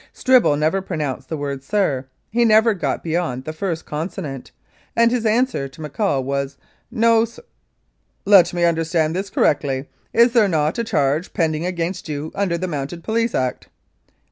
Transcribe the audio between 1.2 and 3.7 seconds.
the word "Sir," he never got beyond the